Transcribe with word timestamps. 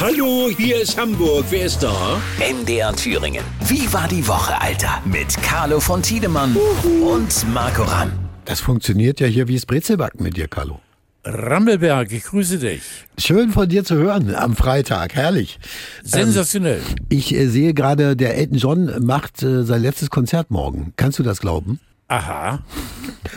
Hallo, 0.00 0.48
hier 0.56 0.80
ist 0.80 0.98
Hamburg. 0.98 1.44
Wer 1.50 1.66
ist 1.66 1.82
da? 1.82 2.18
MDR 2.38 2.96
Thüringen. 2.96 3.44
Wie 3.66 3.92
war 3.92 4.08
die 4.08 4.26
Woche, 4.26 4.58
Alter? 4.58 5.02
Mit 5.04 5.36
Carlo 5.42 5.78
von 5.78 6.00
Tiedemann 6.00 6.56
und 7.02 7.52
Marco 7.52 7.82
Ramm. 7.82 8.10
Das 8.46 8.60
funktioniert 8.60 9.20
ja 9.20 9.26
hier 9.26 9.46
wie 9.46 9.56
das 9.56 9.66
Brezelbacken 9.66 10.22
mit 10.22 10.38
dir, 10.38 10.48
Carlo. 10.48 10.80
Rammelberg, 11.24 12.12
ich 12.12 12.24
grüße 12.24 12.56
dich. 12.60 12.80
Schön 13.18 13.50
von 13.50 13.68
dir 13.68 13.84
zu 13.84 13.96
hören 13.96 14.34
am 14.34 14.56
Freitag, 14.56 15.14
herrlich. 15.14 15.58
Sensationell. 16.02 16.80
Ähm, 16.80 17.06
ich 17.10 17.34
äh, 17.34 17.48
sehe 17.48 17.74
gerade, 17.74 18.16
der 18.16 18.38
Elton 18.38 18.56
John 18.56 19.04
macht 19.04 19.42
äh, 19.42 19.64
sein 19.64 19.82
letztes 19.82 20.08
Konzert 20.08 20.50
morgen. 20.50 20.94
Kannst 20.96 21.18
du 21.18 21.22
das 21.22 21.40
glauben? 21.40 21.78
Aha. 22.08 22.58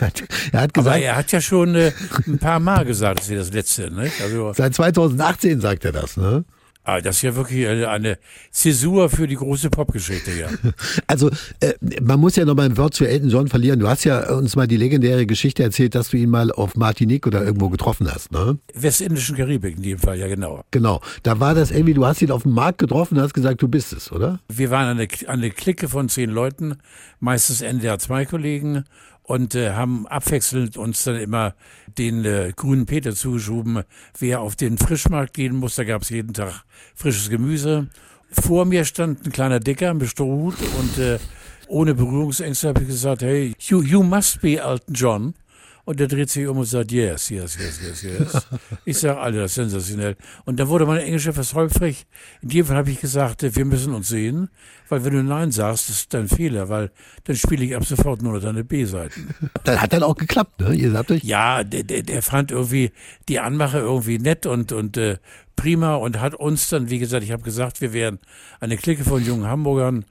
er 0.52 0.60
hat 0.62 0.74
gesagt, 0.74 0.78
Aber 0.78 0.96
er 0.96 1.14
hat 1.14 1.30
ja 1.30 1.42
schon 1.42 1.74
äh, 1.74 1.92
ein 2.26 2.38
paar 2.38 2.58
Mal 2.58 2.86
gesagt, 2.86 3.20
das 3.20 3.28
wäre 3.28 3.40
das 3.40 3.52
letzte. 3.52 3.90
Ne? 3.90 4.10
Also, 4.22 4.54
seit 4.54 4.74
2018 4.74 5.60
sagt 5.60 5.84
er 5.84 5.92
das, 5.92 6.16
ne? 6.16 6.44
Ah, 6.86 7.00
das 7.00 7.16
ist 7.16 7.22
ja 7.22 7.34
wirklich 7.34 7.66
eine, 7.66 7.88
eine 7.88 8.18
Zäsur 8.50 9.08
für 9.08 9.26
die 9.26 9.36
große 9.36 9.70
Popgeschichte, 9.70 10.32
ja. 10.32 10.48
Also, 11.06 11.30
äh, 11.60 11.72
man 12.02 12.20
muss 12.20 12.36
ja 12.36 12.44
noch 12.44 12.54
mal 12.54 12.66
ein 12.66 12.76
Wort 12.76 12.92
zu 12.92 13.06
Elton 13.06 13.30
John 13.30 13.48
verlieren. 13.48 13.80
Du 13.80 13.88
hast 13.88 14.04
ja 14.04 14.30
uns 14.34 14.54
mal 14.54 14.66
die 14.66 14.76
legendäre 14.76 15.24
Geschichte 15.24 15.62
erzählt, 15.62 15.94
dass 15.94 16.10
du 16.10 16.18
ihn 16.18 16.28
mal 16.28 16.52
auf 16.52 16.76
Martinique 16.76 17.26
oder 17.26 17.42
irgendwo 17.42 17.70
getroffen 17.70 18.12
hast, 18.12 18.32
ne? 18.32 18.58
Westindischen 18.74 19.34
Karibik 19.34 19.76
in 19.76 19.82
dem 19.82 19.98
Fall, 19.98 20.18
ja 20.18 20.28
genau. 20.28 20.62
Genau. 20.72 21.00
Da 21.22 21.40
war 21.40 21.54
das 21.54 21.70
irgendwie, 21.70 21.94
du 21.94 22.04
hast 22.04 22.20
ihn 22.20 22.30
auf 22.30 22.42
dem 22.42 22.52
Markt 22.52 22.78
getroffen 22.78 23.16
und 23.16 23.22
hast 23.22 23.32
gesagt, 23.32 23.62
du 23.62 23.68
bist 23.68 23.94
es, 23.94 24.12
oder? 24.12 24.40
Wir 24.48 24.70
waren 24.70 24.98
eine, 24.98 25.08
eine 25.26 25.50
Clique 25.50 25.88
von 25.88 26.10
zehn 26.10 26.28
Leuten, 26.28 26.76
meistens 27.18 27.62
NDR-2-Kollegen 27.62 28.84
und 29.24 29.54
äh, 29.54 29.72
haben 29.72 30.06
abwechselnd 30.06 30.76
uns 30.76 31.04
dann 31.04 31.16
immer 31.16 31.54
den 31.98 32.24
äh, 32.24 32.52
grünen 32.54 32.86
Peter 32.86 33.14
zugeschoben, 33.14 33.82
wer 34.18 34.40
auf 34.40 34.54
den 34.54 34.78
Frischmarkt 34.78 35.34
gehen 35.34 35.56
muss. 35.56 35.74
Da 35.74 35.84
gab 35.84 36.02
es 36.02 36.10
jeden 36.10 36.34
Tag 36.34 36.64
frisches 36.94 37.30
Gemüse. 37.30 37.88
Vor 38.30 38.64
mir 38.64 38.84
stand 38.84 39.26
ein 39.26 39.32
kleiner 39.32 39.60
Dicker 39.60 39.94
mit 39.94 40.08
Strohhut 40.08 40.56
und 40.78 40.98
äh, 40.98 41.18
ohne 41.68 41.94
Berührungsängste 41.94 42.68
habe 42.68 42.82
ich 42.82 42.88
gesagt, 42.88 43.22
hey, 43.22 43.54
you, 43.58 43.82
you 43.82 44.02
must 44.02 44.40
be 44.40 44.56
Elton 44.56 44.94
John. 44.94 45.34
Und 45.86 46.00
der 46.00 46.08
dreht 46.08 46.30
sich 46.30 46.46
um 46.46 46.56
und 46.56 46.64
sagt, 46.64 46.92
yes, 46.92 47.28
yes, 47.28 47.58
yes, 47.58 47.80
yes, 47.82 48.02
yes. 48.02 48.46
Ich 48.86 48.98
sage, 48.98 49.20
Alter, 49.20 49.40
das 49.40 49.50
ist 49.50 49.56
sensationell. 49.56 50.16
Und 50.46 50.58
dann 50.58 50.68
wurde 50.68 50.86
mein 50.86 51.00
Englisch 51.00 51.26
etwas 51.26 51.52
holprig. 51.52 52.06
In 52.40 52.50
jedem 52.50 52.68
Fall 52.68 52.76
habe 52.78 52.90
ich 52.90 53.00
gesagt, 53.00 53.42
wir 53.42 53.64
müssen 53.66 53.92
uns 53.92 54.08
sehen, 54.08 54.48
weil 54.88 55.04
wenn 55.04 55.12
du 55.12 55.22
Nein 55.22 55.52
sagst, 55.52 55.90
das 55.90 55.96
ist 55.96 56.14
dein 56.14 56.28
Fehler, 56.28 56.70
weil 56.70 56.90
dann 57.24 57.36
spiele 57.36 57.64
ich 57.66 57.76
ab 57.76 57.84
sofort 57.84 58.22
nur 58.22 58.32
noch 58.32 58.40
deine 58.40 58.64
B-Seiten. 58.64 59.34
Das 59.64 59.80
hat 59.80 59.92
dann 59.94 60.02
auch 60.02 60.16
geklappt, 60.16 60.60
ne? 60.60 60.74
Ihr 60.74 60.92
habt 60.92 61.10
euch 61.10 61.24
Ja, 61.24 61.64
der, 61.64 61.84
der, 61.84 62.02
der 62.02 62.22
fand 62.22 62.50
irgendwie 62.50 62.92
die 63.28 63.40
Anmache 63.40 63.78
irgendwie 63.78 64.18
nett 64.18 64.44
und, 64.44 64.72
und 64.72 64.96
äh, 64.98 65.16
prima 65.56 65.94
und 65.94 66.20
hat 66.20 66.34
uns 66.34 66.68
dann, 66.68 66.90
wie 66.90 66.98
gesagt, 66.98 67.24
ich 67.24 67.32
habe 67.32 67.42
gesagt, 67.42 67.80
wir 67.80 67.92
wären 67.92 68.18
eine 68.60 68.76
Clique 68.76 69.04
von 69.04 69.24
jungen 69.24 69.46
Hamburgern 69.46 70.04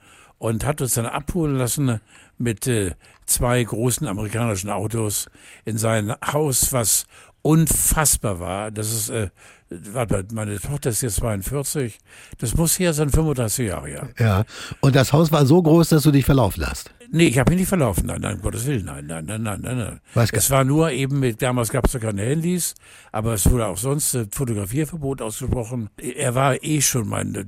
und 0.44 0.66
hat 0.66 0.82
uns 0.82 0.96
dann 0.96 1.06
abholen 1.06 1.56
lassen 1.56 2.02
mit 2.38 2.68
äh, 2.68 2.92
zwei 3.26 3.64
großen 3.64 4.06
amerikanischen 4.06 4.70
Autos 4.70 5.28
in 5.64 5.78
sein 5.78 6.14
Haus, 6.22 6.74
was 6.74 7.06
unfassbar 7.42 8.42
war. 8.42 8.70
Das 8.70 8.92
ist, 8.92 9.10
äh, 9.10 9.30
warte, 9.70 10.26
meine 10.34 10.60
Tochter 10.60 10.90
ist 10.90 11.02
jetzt 11.02 11.16
42. 11.16 11.98
Das 12.40 12.58
muss 12.58 12.78
her 12.78 12.94
sein 12.94 13.10
35 13.10 13.70
Jahre, 13.70 13.90
ja. 13.90 14.10
Ja. 14.20 14.44
Und 14.82 14.98
das 14.98 15.14
Haus 15.14 15.32
war 15.32 15.46
so 15.46 15.64
groß, 15.64 15.88
dass 15.88 16.04
du 16.04 16.12
dich 16.12 16.26
verlaufen 16.26 16.66
hast. 16.68 16.94
Nee, 17.16 17.28
ich 17.28 17.38
habe 17.38 17.52
mich 17.52 17.60
nicht 17.60 17.70
verlaufen. 17.70 18.08
Nein, 18.08 18.22
nein, 18.22 18.42
Gottes 18.42 18.66
Willen, 18.66 18.86
nein, 18.86 19.06
nein, 19.06 19.26
nein, 19.26 19.44
nein, 19.44 19.62
nein. 19.62 19.78
nein. 19.78 20.00
Was 20.16 20.32
es 20.32 20.50
war 20.50 20.64
nur 20.64 20.90
eben, 20.92 21.20
mit, 21.20 21.42
damals 21.42 21.70
gab 21.70 21.86
es 21.86 21.94
ja 21.94 22.00
keine 22.00 22.24
Handys, 22.24 22.74
aber 23.12 23.36
es 23.36 23.50
wurde 23.50 23.68
auch 23.68 23.78
sonst 23.78 24.16
äh, 24.16 24.26
Fotografierverbot 24.32 25.22
ausgesprochen. 25.22 25.90
Er 25.98 26.34
war 26.34 26.64
eh 26.64 26.82
schon 26.82 27.08
mein, 27.08 27.36
äh, 27.36 27.46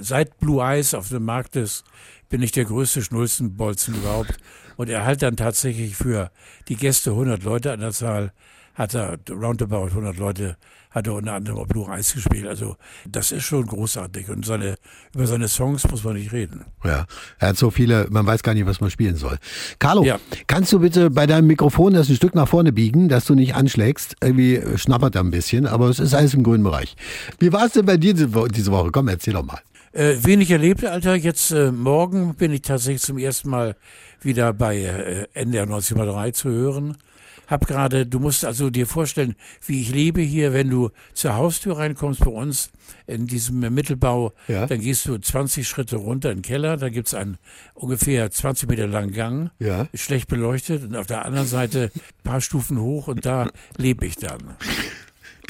seit 0.00 0.38
Blue 0.40 0.60
Eyes 0.60 0.92
auf 0.92 1.08
dem 1.08 1.24
Markt 1.24 1.54
ist, 1.54 1.84
bin 2.28 2.42
ich 2.42 2.52
der 2.52 2.64
größte 2.64 3.02
Schnulzenbolzen 3.02 3.94
überhaupt. 3.94 4.36
Und 4.76 4.88
er 4.90 5.04
halt 5.04 5.22
dann 5.22 5.36
tatsächlich 5.36 5.96
für 5.96 6.30
die 6.68 6.76
Gäste 6.76 7.10
100 7.10 7.42
Leute 7.44 7.72
an 7.72 7.80
der 7.80 7.92
Zahl, 7.92 8.32
hat 8.74 8.94
er 8.94 9.16
roundabout 9.30 9.86
100 9.86 10.18
Leute, 10.18 10.58
hat 10.90 11.06
er 11.06 11.14
unter 11.14 11.32
anderem 11.32 11.58
auch 11.58 11.66
Blue 11.66 11.90
Eyes 11.90 12.12
gespielt. 12.12 12.46
Also 12.46 12.76
das 13.08 13.32
ist 13.32 13.44
schon 13.44 13.64
großartig. 13.64 14.28
Und 14.28 14.44
seine, 14.44 14.74
über 15.14 15.26
seine 15.26 15.48
Songs 15.48 15.88
muss 15.90 16.04
man 16.04 16.12
nicht 16.14 16.30
reden. 16.32 16.66
Ja, 16.84 17.06
er 17.38 17.48
hat 17.48 17.56
so 17.56 17.70
viele, 17.70 18.06
man 18.10 18.26
weiß 18.26 18.42
gar 18.42 18.52
nicht, 18.52 18.66
was 18.66 18.82
man 18.82 18.90
spielen 18.90 19.16
soll. 19.16 19.38
Carlo, 19.78 20.04
Ja. 20.04 20.18
kannst 20.46 20.74
du 20.74 20.80
bitte 20.80 21.08
bei 21.08 21.26
deinem 21.26 21.46
Mikrofon 21.46 21.94
das 21.94 22.10
ein 22.10 22.16
Stück 22.16 22.34
nach 22.34 22.48
vorne 22.48 22.70
biegen, 22.72 23.08
dass 23.08 23.24
du 23.24 23.34
nicht 23.34 23.54
anschlägst? 23.54 24.16
Irgendwie 24.22 24.60
schnappert 24.76 25.14
er 25.14 25.22
ein 25.22 25.30
bisschen, 25.30 25.66
aber 25.66 25.88
es 25.88 25.98
ist 25.98 26.12
alles 26.12 26.34
im 26.34 26.42
grünen 26.42 26.62
Bereich. 26.64 26.96
Wie 27.38 27.54
war 27.54 27.64
es 27.64 27.72
denn 27.72 27.86
bei 27.86 27.96
dir 27.96 28.12
diese 28.12 28.34
Woche? 28.34 28.90
Komm, 28.92 29.08
erzähl 29.08 29.32
doch 29.32 29.44
mal. 29.44 29.60
Äh, 29.96 30.16
wenig 30.24 30.50
erlebt, 30.50 30.84
Alter. 30.84 31.14
Jetzt 31.14 31.52
äh, 31.52 31.72
morgen 31.72 32.34
bin 32.34 32.52
ich 32.52 32.60
tatsächlich 32.62 33.00
zum 33.02 33.16
ersten 33.16 33.48
Mal 33.48 33.76
wieder 34.20 34.52
bei 34.52 34.76
äh, 34.82 35.26
NDR 35.32 35.62
1903 35.62 36.30
zu 36.32 36.50
hören. 36.50 36.98
Hab 37.46 37.66
gerade, 37.66 38.04
du 38.06 38.18
musst 38.18 38.44
also 38.44 38.68
dir 38.70 38.86
vorstellen, 38.86 39.36
wie 39.64 39.80
ich 39.80 39.90
lebe 39.94 40.20
hier, 40.20 40.52
wenn 40.52 40.68
du 40.68 40.90
zur 41.14 41.36
Haustür 41.36 41.78
reinkommst 41.78 42.20
bei 42.24 42.30
uns 42.30 42.70
in 43.06 43.26
diesem 43.26 43.60
Mittelbau, 43.72 44.32
Ja. 44.48 44.66
dann 44.66 44.80
gehst 44.80 45.06
du 45.06 45.16
20 45.16 45.66
Schritte 45.66 45.96
runter 45.96 46.30
in 46.32 46.38
den 46.38 46.42
Keller, 46.42 46.76
da 46.76 46.88
gibt's 46.88 47.14
einen 47.14 47.38
ungefähr 47.74 48.30
20 48.30 48.68
Meter 48.68 48.88
langen 48.88 49.12
Gang, 49.12 49.50
Ja. 49.60 49.86
schlecht 49.94 50.26
beleuchtet 50.28 50.82
und 50.82 50.96
auf 50.96 51.06
der 51.06 51.24
anderen 51.24 51.46
Seite 51.46 51.90
ein 51.94 52.22
paar 52.24 52.40
Stufen 52.40 52.80
hoch 52.80 53.06
und 53.06 53.24
da 53.24 53.48
lebe 53.78 54.04
ich 54.06 54.16
dann. 54.16 54.56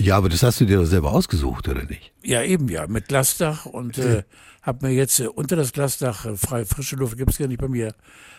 Ja, 0.00 0.16
aber 0.16 0.28
das 0.28 0.42
hast 0.42 0.60
du 0.60 0.66
dir 0.66 0.78
doch 0.78 0.84
selber 0.84 1.12
ausgesucht, 1.12 1.68
oder 1.68 1.84
nicht? 1.84 2.12
Ja, 2.22 2.42
eben 2.42 2.68
ja, 2.68 2.86
mit 2.86 3.08
Glasdach 3.08 3.66
und 3.66 3.98
äh, 3.98 4.22
habe 4.62 4.86
mir 4.86 4.92
jetzt 4.94 5.20
äh, 5.20 5.26
unter 5.28 5.56
das 5.56 5.72
Glasdach, 5.72 6.26
äh, 6.26 6.36
freie 6.36 6.66
frische 6.66 6.96
Luft 6.96 7.16
gibt's 7.16 7.38
ja 7.38 7.46
nicht 7.46 7.60
bei 7.60 7.68
mir, 7.68 7.94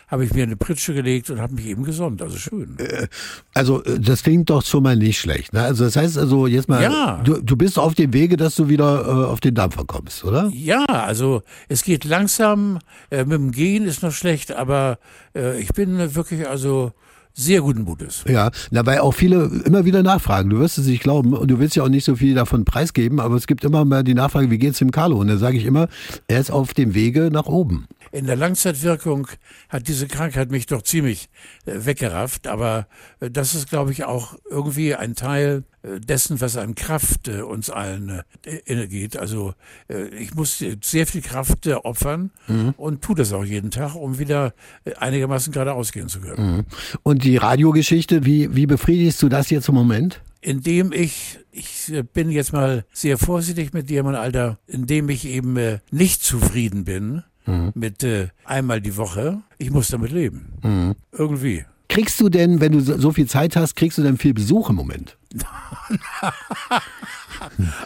habe 0.06 0.24
ich 0.24 0.32
mir 0.32 0.42
eine 0.44 0.56
Pritsche 0.56 0.94
gelegt 0.94 1.30
und 1.30 1.40
habe 1.40 1.54
mich 1.54 1.66
eben 1.66 1.82
gesonnt, 1.84 2.22
also 2.22 2.36
schön. 2.36 2.76
Also, 3.54 3.82
äh, 3.84 3.98
das 3.98 4.22
klingt 4.22 4.48
doch 4.50 4.64
schon 4.64 4.82
mal 4.82 4.96
nicht 4.96 5.18
schlecht. 5.18 5.52
Ne? 5.52 5.62
Also, 5.62 5.84
das 5.84 5.96
heißt 5.96 6.16
also 6.16 6.46
jetzt 6.46 6.68
mal, 6.68 6.82
Ja. 6.82 7.20
du, 7.24 7.42
du 7.42 7.56
bist 7.56 7.78
auf 7.78 7.94
dem 7.94 8.12
Wege, 8.12 8.36
dass 8.36 8.54
du 8.54 8.68
wieder 8.68 9.04
äh, 9.06 9.26
auf 9.26 9.40
den 9.40 9.54
Dampfer 9.54 9.84
kommst, 9.84 10.24
oder? 10.24 10.50
Ja, 10.54 10.84
also 10.84 11.42
es 11.68 11.82
geht 11.82 12.04
langsam, 12.04 12.78
äh, 13.10 13.24
mit 13.24 13.32
dem 13.38 13.50
Gehen 13.50 13.84
ist 13.84 14.02
noch 14.02 14.12
schlecht, 14.12 14.52
aber 14.52 14.98
äh, 15.34 15.60
ich 15.60 15.68
bin 15.70 15.98
äh, 15.98 16.14
wirklich 16.14 16.46
also 16.48 16.92
sehr 17.38 17.60
guten 17.60 17.82
Mutes. 17.82 18.24
Ja, 18.28 18.50
na, 18.70 18.84
weil 18.84 18.98
auch 18.98 19.12
viele 19.12 19.44
immer 19.64 19.84
wieder 19.84 20.02
nachfragen. 20.02 20.50
Du 20.50 20.58
wirst 20.58 20.76
es 20.76 20.86
nicht 20.86 21.02
glauben 21.02 21.34
und 21.34 21.48
du 21.48 21.60
willst 21.60 21.76
ja 21.76 21.84
auch 21.84 21.88
nicht 21.88 22.04
so 22.04 22.16
viel 22.16 22.34
davon 22.34 22.64
preisgeben, 22.64 23.20
aber 23.20 23.36
es 23.36 23.46
gibt 23.46 23.64
immer 23.64 23.84
mal 23.84 24.02
die 24.02 24.14
Nachfrage, 24.14 24.50
wie 24.50 24.58
geht's 24.58 24.78
dem 24.78 24.90
Carlo? 24.90 25.18
Und 25.18 25.28
da 25.28 25.36
sage 25.36 25.56
ich 25.56 25.64
immer, 25.64 25.88
er 26.26 26.40
ist 26.40 26.50
auf 26.50 26.74
dem 26.74 26.94
Wege 26.94 27.30
nach 27.32 27.46
oben. 27.46 27.86
In 28.12 28.26
der 28.26 28.36
Langzeitwirkung 28.36 29.28
hat 29.68 29.88
diese 29.88 30.06
Krankheit 30.06 30.50
mich 30.50 30.66
doch 30.66 30.82
ziemlich 30.82 31.28
äh, 31.66 31.84
weggerafft, 31.84 32.46
aber 32.46 32.86
äh, 33.20 33.30
das 33.30 33.54
ist, 33.54 33.68
glaube 33.68 33.92
ich, 33.92 34.04
auch 34.04 34.34
irgendwie 34.48 34.94
ein 34.94 35.14
Teil 35.14 35.64
äh, 35.82 36.00
dessen, 36.00 36.40
was 36.40 36.56
an 36.56 36.74
Kraft 36.74 37.28
uns 37.28 37.70
allen 37.70 38.22
äh, 38.44 38.56
innegeht. 38.64 39.16
Also 39.16 39.54
ich 40.18 40.34
muss 40.34 40.62
sehr 40.82 41.06
viel 41.06 41.22
Kraft 41.22 41.66
opfern 41.66 42.30
und 42.76 43.02
tu 43.02 43.14
das 43.14 43.32
auch 43.32 43.44
jeden 43.44 43.70
Tag, 43.70 43.94
um 43.94 44.18
wieder 44.18 44.52
einigermaßen 44.98 45.52
geradeaus 45.52 45.92
gehen 45.92 46.08
zu 46.08 46.20
können. 46.20 46.66
Und 47.02 47.24
die 47.24 47.36
Radiogeschichte, 47.36 48.24
wie, 48.24 48.54
wie 48.54 48.66
befriedigst 48.66 49.22
du 49.22 49.28
das 49.28 49.50
jetzt 49.50 49.68
im 49.68 49.74
Moment? 49.74 50.20
Indem 50.40 50.92
ich, 50.92 51.38
ich 51.50 51.92
bin 52.12 52.30
jetzt 52.30 52.52
mal 52.52 52.84
sehr 52.92 53.18
vorsichtig 53.18 53.72
mit 53.72 53.88
dir, 53.88 54.02
mein 54.02 54.14
Alter, 54.14 54.58
indem 54.66 55.08
ich 55.08 55.26
eben 55.26 55.80
nicht 55.90 56.22
zufrieden 56.22 56.84
bin 56.84 57.22
mit 57.74 58.02
äh, 58.04 58.28
einmal 58.44 58.80
die 58.80 58.96
Woche. 58.96 59.38
Ich 59.58 59.70
muss 59.70 59.88
damit 59.88 60.12
leben. 60.12 60.94
Irgendwie. 61.12 61.64
Kriegst 61.88 62.20
du 62.20 62.28
denn, 62.28 62.60
wenn 62.60 62.72
du 62.72 62.80
so 62.80 63.12
viel 63.12 63.26
Zeit 63.26 63.56
hast, 63.56 63.74
kriegst 63.74 63.96
du 63.96 64.02
denn 64.02 64.18
viel 64.18 64.34
Besuch 64.34 64.68
im 64.68 64.76
Moment? 64.76 65.16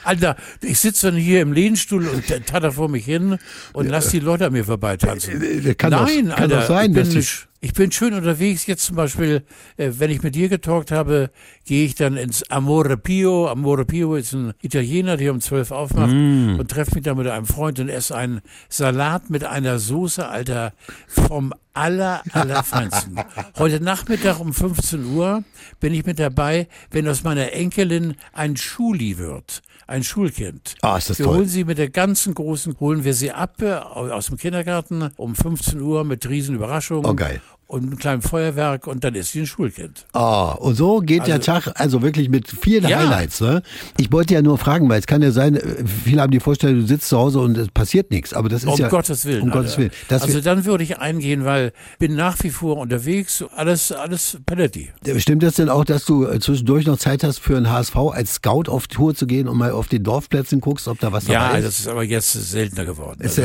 Alter, 0.04 0.36
ich 0.62 0.78
sitze 0.80 1.10
dann 1.10 1.16
hier 1.20 1.40
im 1.42 1.52
Lehnstuhl 1.52 2.06
und 2.08 2.26
tatter 2.46 2.72
vor 2.72 2.88
mich 2.88 3.04
hin 3.04 3.38
und 3.72 3.86
lass 3.88 4.08
die 4.08 4.18
Leute 4.20 4.46
an 4.46 4.52
mir 4.52 4.64
vorbeitanzen. 4.64 5.40
Äh, 5.42 5.74
kann 5.74 5.92
doch- 5.92 6.06
Nein, 6.06 6.28
kann 6.30 6.42
Alter, 6.50 6.60
doch 6.60 6.66
sein, 6.66 6.90
ich, 6.90 6.96
dass 6.96 7.08
bin, 7.10 7.20
die- 7.20 7.26
ich 7.64 7.74
bin 7.74 7.92
schön 7.92 8.12
unterwegs. 8.12 8.66
Jetzt 8.66 8.84
zum 8.84 8.96
Beispiel, 8.96 9.44
äh, 9.76 9.92
wenn 9.98 10.10
ich 10.10 10.22
mit 10.22 10.34
dir 10.34 10.48
getalkt 10.48 10.90
habe, 10.90 11.30
gehe 11.64 11.86
ich 11.86 11.94
dann 11.94 12.16
ins 12.16 12.42
Amore 12.50 12.96
Pio. 12.96 13.48
Amore 13.48 13.84
Pio 13.84 14.16
ist 14.16 14.32
ein 14.34 14.52
Italiener, 14.62 15.16
der 15.16 15.30
um 15.32 15.40
zwölf 15.40 15.70
aufmacht 15.70 16.12
Mm. 16.12 16.56
und 16.58 16.68
treffe 16.70 16.96
mich 16.96 17.04
da 17.04 17.14
mit 17.14 17.28
einem 17.28 17.46
Freund 17.46 17.78
und 17.78 17.88
esse 17.88 18.16
einen 18.16 18.40
Salat 18.68 19.30
mit 19.30 19.44
einer 19.44 19.78
Soße, 19.78 20.28
Alter, 20.28 20.72
vom 21.06 21.54
aller, 21.72 22.22
allerfeinsten. 22.32 23.18
Heute 23.58 23.80
Nachmittag 23.82 24.40
um 24.40 24.52
15 24.52 25.06
Uhr 25.14 25.44
bin 25.80 25.94
ich 25.94 26.04
mit 26.04 26.18
dabei, 26.18 26.66
wenn 26.90 27.06
aus 27.08 27.22
meiner 27.22 27.52
Enkelin 27.52 28.16
ein 28.32 28.56
Schuli 28.56 29.16
wird. 29.18 29.62
Ein 29.86 30.04
Schulkind. 30.04 30.74
Ah, 30.82 30.96
ist 30.96 31.10
das 31.10 31.18
wir 31.18 31.26
toll. 31.26 31.36
holen 31.38 31.48
sie 31.48 31.64
mit 31.64 31.76
der 31.78 31.90
ganzen 31.90 32.34
großen, 32.34 32.76
holen 32.80 33.04
wir 33.04 33.14
sie 33.14 33.30
ab 33.32 33.60
äh, 33.62 33.72
aus 33.74 34.26
dem 34.26 34.36
Kindergarten 34.36 35.10
um 35.16 35.34
15 35.34 35.80
Uhr 35.80 36.04
mit 36.04 36.28
riesen 36.28 36.54
Überraschungen. 36.54 37.04
Oh, 37.06 37.14
geil. 37.14 37.40
Und 37.72 37.84
einem 37.84 37.98
kleinen 37.98 38.20
Feuerwerk 38.22 38.86
und 38.86 39.02
dann 39.02 39.14
ist 39.14 39.32
sie 39.32 39.40
ein 39.40 39.46
Schulkind. 39.46 40.04
Oh, 40.12 40.52
und 40.58 40.74
so 40.74 41.00
geht 41.00 41.26
der 41.26 41.36
Also- 41.36 41.52
Tag, 41.52 41.72
also 41.80 42.02
wirklich 42.02 42.28
mit 42.28 42.48
vielen 42.48 42.86
Ja. 42.86 42.98
Highlights. 43.00 43.40
Ne? 43.40 43.62
Ich 43.96 44.12
wollte 44.12 44.34
ja 44.34 44.42
nur 44.42 44.58
fragen, 44.58 44.88
weil 44.90 45.00
es 45.00 45.06
kann 45.06 45.22
ja 45.22 45.30
sein, 45.30 45.56
äh, 45.56 45.84
viele 46.04 46.20
haben 46.20 46.30
die 46.30 46.40
Vorstellung, 46.40 46.80
du 46.82 46.86
sitzt 46.86 47.08
zu 47.08 47.16
Hause 47.16 47.38
und 47.40 47.56
es 47.56 47.68
passiert 47.68 48.10
nichts. 48.10 48.34
Aber 48.34 48.48
das 48.50 48.62
ist 48.64 48.68
Um 48.68 48.78
ja 48.78 48.88
Gottes 48.88 49.24
Willen. 49.24 49.42
Um 49.42 49.50
Gottes 49.50 49.70
Alter. 49.72 49.80
Willen. 49.80 49.90
Das 50.08 50.22
also 50.22 50.40
dann 50.42 50.64
würde 50.66 50.84
ich 50.84 50.98
eingehen, 50.98 51.44
weil 51.46 51.72
bin 51.98 52.14
nach 52.14 52.36
wie 52.42 52.50
vor 52.50 52.76
unterwegs, 52.76 53.42
alles, 53.56 53.90
alles 53.90 54.38
Paletti. 54.44 54.90
Stimmt 55.16 55.42
das 55.42 55.54
denn 55.54 55.68
auch, 55.70 55.84
dass 55.86 56.04
du 56.04 56.26
äh, 56.26 56.38
zwischendurch 56.40 56.86
noch 56.86 56.98
Zeit 56.98 57.24
hast, 57.24 57.38
für 57.38 57.56
einen 57.56 57.70
HSV 57.70 57.96
als 58.12 58.34
Scout 58.34 58.64
auf 58.68 58.86
Tour 58.86 59.14
zu 59.14 59.26
gehen 59.26 59.48
und 59.48 59.56
mal 59.56 59.70
auf 59.72 59.88
den 59.88 60.02
Dorfplätzen 60.04 60.60
guckst, 60.60 60.88
ob 60.88 61.00
da 61.00 61.10
was 61.12 61.26
Ja, 61.26 61.46
dabei 61.48 61.58
ist? 61.60 61.64
das 61.66 61.78
ist 61.80 61.88
aber 61.88 62.02
jetzt 62.02 62.32
seltener 62.32 62.84
geworden. 62.84 63.20
Also, 63.22 63.42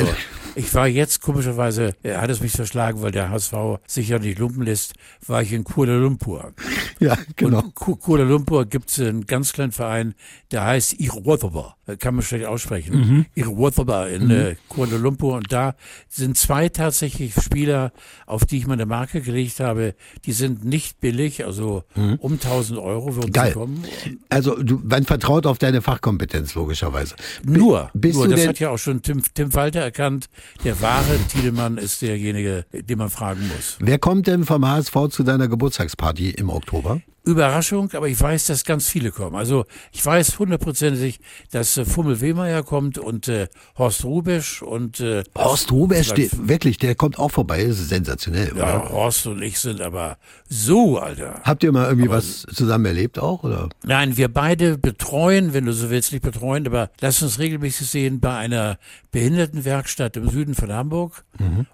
ich 0.55 0.73
war 0.73 0.87
jetzt, 0.87 1.21
komischerweise, 1.21 1.93
äh, 2.03 2.15
hat 2.15 2.29
es 2.29 2.41
mich 2.41 2.51
verschlagen, 2.51 3.01
weil 3.01 3.11
der 3.11 3.29
HSV 3.29 3.53
sich 3.87 4.09
ja 4.23 4.27
nicht 4.29 4.39
lumpen 4.39 4.63
lässt, 4.63 4.93
war 5.25 5.41
ich 5.41 5.53
in 5.53 5.63
Kuala 5.63 5.95
Lumpur. 5.97 6.53
ja, 6.99 7.17
genau. 7.35 7.59
Und 7.61 7.75
Ku- 7.75 7.95
Kuala 7.95 8.23
Lumpur 8.23 8.65
gibt 8.65 8.89
es 8.89 8.99
einen 8.99 9.25
ganz 9.25 9.53
kleinen 9.53 9.71
Verein, 9.71 10.13
der 10.51 10.63
heißt 10.65 10.99
Irwothoba. 10.99 11.75
Kann 11.99 12.15
man 12.15 12.23
schlecht 12.23 12.45
aussprechen. 12.45 12.95
Mhm. 12.97 13.25
Irwothoba 13.35 14.07
in 14.07 14.29
äh, 14.29 14.55
Kuala 14.67 14.97
Lumpur. 14.97 15.35
Und 15.37 15.51
da 15.53 15.75
sind 16.09 16.37
zwei 16.37 16.67
tatsächlich 16.67 17.33
Spieler, 17.41 17.93
auf 18.25 18.45
die 18.45 18.57
ich 18.57 18.67
meine 18.67 18.85
Marke 18.85 19.21
gelegt 19.21 19.61
habe. 19.61 19.95
Die 20.25 20.33
sind 20.33 20.65
nicht 20.65 20.99
billig, 20.99 21.45
also 21.45 21.83
um 21.95 22.33
1000 22.33 22.77
Euro 22.79 23.15
würden 23.15 23.27
Mhm. 23.29 23.31
Geil. 23.33 23.47
sie 23.47 23.53
kommen. 23.53 23.83
Also 24.29 24.61
du, 24.61 24.81
man 24.83 25.05
vertraut 25.05 25.45
auf 25.45 25.57
deine 25.59 25.81
Fachkompetenz 25.81 26.55
logischerweise. 26.55 27.15
Nur, 27.45 27.89
bist 27.93 28.15
nur 28.15 28.25
du 28.27 28.35
das 28.35 28.45
hat 28.47 28.59
ja 28.59 28.69
auch 28.69 28.77
schon 28.77 29.01
Tim, 29.01 29.21
Tim 29.33 29.53
Walter 29.53 29.79
erkannt. 29.79 30.27
Der 30.65 30.81
wahre 30.81 31.17
Tiedemann 31.29 31.77
ist 31.77 32.01
derjenige, 32.01 32.65
den 32.73 32.97
man 32.97 33.09
fragen 33.09 33.47
muss. 33.55 33.77
Wer 33.79 33.97
kommt 34.07 34.27
denn 34.27 34.45
vom 34.45 34.65
HSV 34.65 35.09
zu 35.09 35.23
deiner 35.23 35.49
Geburtstagsparty 35.49 36.29
im 36.29 36.49
Oktober? 36.49 37.01
Überraschung, 37.27 37.91
aber 37.93 38.07
ich 38.07 38.19
weiß, 38.19 38.45
dass 38.47 38.63
ganz 38.63 38.87
viele 38.87 39.11
kommen. 39.11 39.35
Also 39.35 39.65
ich 39.91 40.03
weiß 40.05 40.39
hundertprozentig, 40.39 41.19
dass 41.51 41.77
äh, 41.77 41.85
Fummel 41.85 42.21
Wehmeier 42.21 42.63
kommt 42.63 42.97
und 42.97 43.27
äh, 43.27 43.47
Horst 43.77 44.05
Rubesch 44.05 44.61
und 44.61 44.99
äh, 44.99 45.23
Horst 45.37 45.71
Rubesch, 45.71 46.13
der, 46.13 46.29
wirklich, 46.33 46.77
der 46.77 46.95
kommt 46.95 47.19
auch 47.19 47.31
vorbei. 47.31 47.63
Das 47.65 47.79
ist 47.79 47.89
sensationell, 47.89 48.53
oder? 48.53 48.61
ja, 48.61 48.89
Horst 48.89 49.27
und 49.27 49.41
ich 49.41 49.59
sind 49.59 49.81
aber 49.81 50.17
so, 50.47 50.97
Alter. 50.97 51.41
Habt 51.43 51.63
ihr 51.63 51.71
mal 51.71 51.89
irgendwie 51.89 52.09
was 52.09 52.43
zusammen 52.53 52.85
erlebt 52.85 53.19
auch, 53.19 53.43
oder? 53.43 53.69
Nein, 53.83 54.15
wir 54.15 54.29
beide 54.29 54.77
betreuen, 54.77 55.53
wenn 55.53 55.65
du 55.65 55.73
so 55.73 55.89
willst, 55.89 56.13
nicht 56.13 56.23
betreuen, 56.23 56.65
aber 56.65 56.89
lass 57.01 57.21
uns 57.21 57.39
regelmäßig 57.39 57.89
sehen 57.89 58.19
bei 58.19 58.35
einer 58.37 58.79
Behindertenwerkstatt 59.11 60.15
im 60.15 60.29
Süden 60.29 60.55
von 60.55 60.71
Hamburg. 60.71 61.25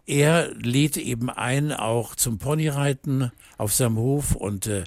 Er 0.05 0.53
lädt 0.55 0.97
eben 0.97 1.29
ein, 1.29 1.71
auch 1.71 2.15
zum 2.15 2.37
Ponyreiten 2.37 3.31
auf 3.57 3.73
seinem 3.73 3.97
Hof 3.97 4.35
und 4.35 4.67
äh, 4.67 4.83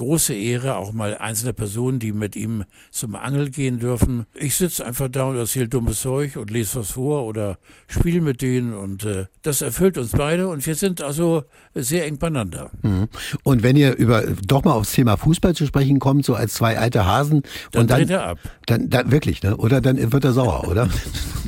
große 0.00 0.32
Ehre, 0.34 0.76
auch 0.76 0.92
mal 0.92 1.16
einzelne 1.18 1.52
Personen, 1.52 1.98
die 1.98 2.12
mit 2.12 2.34
ihm 2.34 2.64
zum 2.90 3.14
Angel 3.14 3.50
gehen 3.50 3.78
dürfen. 3.78 4.24
Ich 4.34 4.54
sitze 4.54 4.84
einfach 4.84 5.08
da 5.08 5.24
und 5.24 5.36
erzähle 5.36 5.68
dummes 5.68 6.00
Zeug 6.00 6.36
und 6.36 6.50
lese 6.50 6.80
was 6.80 6.92
vor 6.92 7.24
oder 7.26 7.58
spiele 7.86 8.22
mit 8.22 8.40
denen 8.40 8.72
und 8.72 9.04
äh, 9.04 9.26
das 9.42 9.60
erfüllt 9.60 9.98
uns 9.98 10.12
beide 10.12 10.48
und 10.48 10.66
wir 10.66 10.74
sind 10.74 11.02
also 11.02 11.44
sehr 11.74 12.06
eng 12.06 12.16
beieinander. 12.18 12.70
Mhm. 12.82 13.08
Und 13.42 13.62
wenn 13.62 13.76
ihr 13.76 13.94
über 13.96 14.22
doch 14.46 14.64
mal 14.64 14.72
aufs 14.72 14.92
Thema 14.92 15.16
Fußball 15.18 15.54
zu 15.54 15.66
sprechen 15.66 15.98
kommt, 15.98 16.24
so 16.24 16.34
als 16.34 16.54
zwei 16.54 16.78
alte 16.78 17.04
Hasen, 17.04 17.42
Dann 17.72 17.82
und 17.82 17.90
dann, 17.90 17.98
dreht 17.98 18.10
er 18.10 18.24
ab. 18.26 18.38
dann, 18.66 18.88
dann 18.88 19.10
wirklich, 19.12 19.42
ne? 19.42 19.56
Oder 19.58 19.82
dann 19.82 20.12
wird 20.12 20.24
er 20.24 20.32
sauer, 20.32 20.66
oder? 20.66 20.88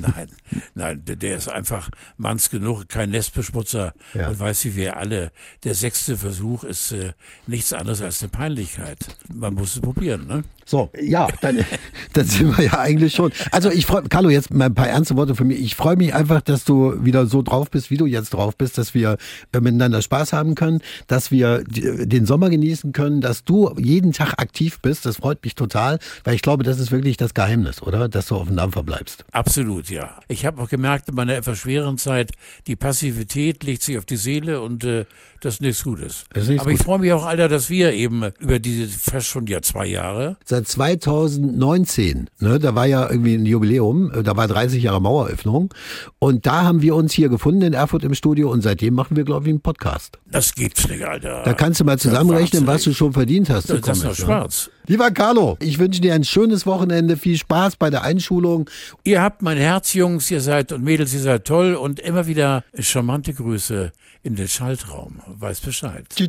Nein, 0.00 0.28
nein, 0.74 1.02
der, 1.04 1.36
ist 1.36 1.48
einfach 1.48 1.90
manns 2.16 2.48
genug, 2.50 2.88
kein 2.88 3.10
Nestbeschmutzer 3.10 3.92
Ja. 4.14 4.30
und 4.30 4.40
weiß 4.40 4.64
wie 4.64 4.74
wir 4.74 4.96
alle. 4.96 5.30
Der 5.64 5.74
sechste 5.74 6.16
Versuch 6.16 6.64
ist 6.64 6.92
äh, 6.92 7.12
nichts 7.46 7.72
anderes 7.72 8.00
als 8.00 8.20
eine 8.22 8.30
Peinlichkeit. 8.46 8.98
Man 9.32 9.54
muss 9.54 9.76
es 9.76 9.80
probieren, 9.80 10.26
ne? 10.26 10.42
So, 10.64 10.90
ja, 11.00 11.28
dann, 11.42 11.64
dann 12.12 12.24
sind 12.24 12.56
wir 12.58 12.64
ja 12.64 12.78
eigentlich 12.80 13.14
schon. 13.14 13.30
Also 13.52 13.70
ich 13.70 13.86
freue, 13.86 14.02
Carlo, 14.04 14.30
jetzt 14.30 14.52
mal 14.52 14.64
ein 14.66 14.74
paar 14.74 14.88
ernste 14.88 15.16
Worte 15.16 15.34
für 15.36 15.44
mich. 15.44 15.60
Ich 15.60 15.76
freue 15.76 15.94
mich 15.96 16.12
einfach, 16.14 16.40
dass 16.40 16.64
du 16.64 17.04
wieder 17.04 17.26
so 17.26 17.42
drauf 17.42 17.70
bist, 17.70 17.90
wie 17.90 17.96
du 17.96 18.06
jetzt 18.06 18.30
drauf 18.30 18.56
bist, 18.56 18.78
dass 18.78 18.94
wir 18.94 19.16
äh, 19.52 19.60
miteinander 19.60 20.02
Spaß 20.02 20.32
haben 20.32 20.54
können, 20.56 20.80
dass 21.06 21.30
wir 21.30 21.62
die- 21.64 22.08
den 22.08 22.26
Sommer 22.26 22.50
genießen 22.50 22.92
können, 22.92 23.20
dass 23.20 23.44
du 23.44 23.72
jeden 23.78 24.12
Tag 24.12 24.34
aktiv 24.40 24.80
bist. 24.80 25.06
Das 25.06 25.16
freut 25.18 25.42
mich 25.44 25.54
total, 25.54 25.98
weil 26.24 26.34
ich 26.34 26.42
glaube, 26.42 26.64
das 26.64 26.80
ist 26.80 26.90
wirklich 26.90 27.16
das 27.16 27.34
Geheimnis, 27.34 27.80
oder? 27.82 28.08
Dass 28.08 28.26
du 28.26 28.36
auf 28.36 28.46
dem 28.48 28.56
Dampfer 28.56 28.82
bleibst. 28.82 29.24
Absolut, 29.32 29.88
ja. 29.88 30.16
Ich 30.28 30.46
habe 30.46 30.60
auch 30.62 30.68
gemerkt 30.68 31.08
in 31.08 31.14
meiner 31.14 31.34
etwas 31.36 31.58
schweren 31.58 31.96
Zeit, 31.98 32.32
die 32.66 32.74
Passivität 32.76 33.62
legt 33.64 33.82
sich 33.82 33.98
auf 33.98 34.04
die 34.04 34.16
Seele 34.16 34.60
und 34.60 34.82
äh, 34.84 35.04
das 35.40 35.54
ist 35.54 35.60
nichts 35.60 35.82
Gutes. 35.82 36.24
Ist 36.34 36.48
nichts 36.48 36.62
Aber 36.62 36.70
ich 36.70 36.78
Gutes. 36.78 36.84
freue 36.86 36.98
mich 37.00 37.12
auch, 37.12 37.24
Alter, 37.26 37.48
dass 37.48 37.68
wir 37.68 37.92
eben 37.94 38.21
über 38.40 38.58
diese 38.58 38.86
fast 38.86 39.26
schon 39.26 39.46
ja 39.46 39.62
zwei 39.62 39.86
Jahre 39.86 40.36
Seit 40.44 40.68
2019, 40.68 42.28
ne, 42.38 42.58
da 42.58 42.74
war 42.74 42.86
ja 42.86 43.08
irgendwie 43.08 43.34
ein 43.34 43.46
Jubiläum, 43.46 44.12
da 44.24 44.36
war 44.36 44.48
30 44.48 44.82
Jahre 44.82 45.00
Maueröffnung 45.00 45.72
und 46.18 46.46
da 46.46 46.62
haben 46.62 46.82
wir 46.82 46.94
uns 46.94 47.12
hier 47.12 47.28
gefunden 47.28 47.62
in 47.62 47.72
Erfurt 47.72 48.04
im 48.04 48.14
Studio 48.14 48.50
und 48.50 48.62
seitdem 48.62 48.94
machen 48.94 49.16
wir, 49.16 49.24
glaube 49.24 49.46
ich, 49.46 49.50
einen 49.50 49.60
Podcast. 49.60 50.18
Das 50.30 50.54
gibt's 50.54 50.88
nicht, 50.88 51.04
Alter. 51.04 51.42
Da 51.44 51.54
kannst 51.54 51.80
du 51.80 51.84
mal 51.84 51.98
zusammenrechnen, 51.98 52.66
was 52.66 52.82
du 52.84 52.92
schon 52.92 53.12
verdient 53.12 53.50
hast. 53.50 53.68
zu 53.68 53.78
Das 53.78 53.96
ist 53.98 54.02
kommen, 54.02 54.16
noch 54.18 54.28
ne? 54.28 54.48
Lieber 54.86 55.10
Carlo, 55.12 55.56
ich 55.60 55.78
wünsche 55.78 56.00
dir 56.00 56.14
ein 56.14 56.24
schönes 56.24 56.66
Wochenende, 56.66 57.16
viel 57.16 57.38
Spaß 57.38 57.76
bei 57.76 57.88
der 57.88 58.02
Einschulung. 58.02 58.68
Ihr 59.04 59.22
habt 59.22 59.40
mein 59.40 59.56
Herz, 59.56 59.94
Jungs, 59.94 60.28
ihr 60.30 60.40
seid 60.40 60.72
und 60.72 60.82
Mädels, 60.82 61.14
ihr 61.14 61.20
seid 61.20 61.44
toll 61.44 61.74
und 61.74 62.00
immer 62.00 62.26
wieder 62.26 62.64
charmante 62.78 63.32
Grüße 63.32 63.92
in 64.24 64.34
den 64.34 64.48
Schaltraum. 64.48 65.20
Weiß 65.26 65.60
Bescheid. 65.60 66.04
Wie 66.16 66.28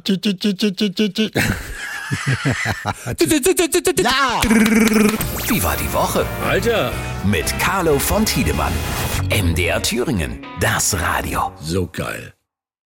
war 5.64 5.78
die 5.78 5.94
Woche? 5.94 6.26
Alter, 6.48 6.92
Mit 7.26 7.58
Carlo 7.60 7.98
von 7.98 8.26
Tiedemann. 8.26 8.74
MDR 9.30 9.82
Thüringen. 9.82 10.40
Das 10.60 11.00
Radio. 11.00 11.52
so 11.62 11.88
geil. 11.92 12.34